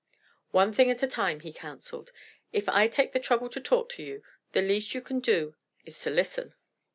[0.49, 2.11] "One thing at a time," he counselled.
[2.51, 5.53] "If I take the trouble to talk to you, the least you can do
[5.85, 6.55] is to listen....